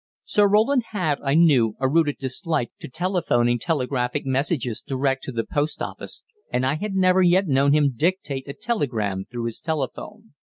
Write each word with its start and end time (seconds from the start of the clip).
Sir 0.23 0.47
Roland 0.49 0.85
had, 0.93 1.19
I 1.21 1.35
knew, 1.35 1.75
a 1.79 1.87
rooted 1.87 2.17
dislike 2.17 2.71
to 2.79 2.87
telephoning 2.89 3.59
telegraphic 3.59 4.25
messages 4.25 4.81
direct 4.81 5.23
to 5.25 5.31
the 5.31 5.43
post 5.43 5.79
office, 5.79 6.23
and 6.51 6.65
I 6.65 6.73
had 6.77 6.95
never 6.95 7.21
yet 7.21 7.47
known 7.47 7.73
him 7.73 7.93
dictate 7.95 8.47
a 8.47 8.53
telegram 8.53 9.25
through 9.29 9.45
his 9.45 9.59
telephone. 9.61 10.33